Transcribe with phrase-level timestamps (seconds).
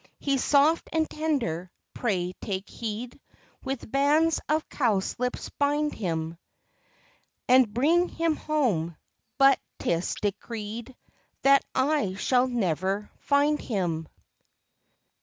[0.17, 3.21] He's soft and tender, pray take heed,
[3.63, 6.39] With bands of cowslips bind him,
[7.47, 8.97] And bring him home;
[9.37, 10.95] but 'tis decreed
[11.43, 14.07] That I shall never find him.